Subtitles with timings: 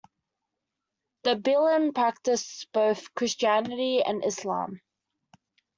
[1.25, 4.81] The Bilen practice both Christianity and Islam.